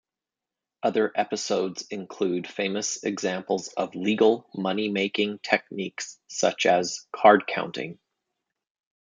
[0.81, 7.99] Other episodes include famous examples of legal money-making techniques such as card counting.